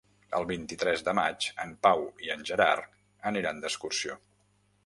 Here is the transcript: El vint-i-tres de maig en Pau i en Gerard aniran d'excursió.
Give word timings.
El 0.37 0.45
vint-i-tres 0.51 1.03
de 1.09 1.13
maig 1.19 1.47
en 1.65 1.75
Pau 1.87 2.03
i 2.29 2.33
en 2.37 2.49
Gerard 2.51 2.99
aniran 3.33 3.63
d'excursió. 3.67 4.19